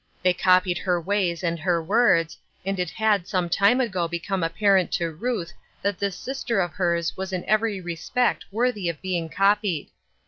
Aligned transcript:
They 0.23 0.33
copied 0.33 0.79
her 0.79 0.99
ways 0.99 1.43
and 1.43 1.59
her 1.59 1.79
words, 1.79 2.35
and 2.65 2.79
it 2.79 2.89
had 2.89 3.27
some 3.27 3.49
time 3.49 3.79
ago 3.79 4.07
become 4.07 4.41
appar 4.41 4.79
ent 4.79 4.91
to 4.93 5.11
Ruth 5.11 5.53
that 5.83 5.99
this 5.99 6.15
sister 6.15 6.59
of 6.59 6.73
hers 6.73 7.15
was 7.15 7.31
in 7.31 7.45
every 7.45 7.79
respect 7.79 8.43
worthy 8.51 8.89
of 8.89 8.99
being 9.03 9.29
copied. 9.29 9.89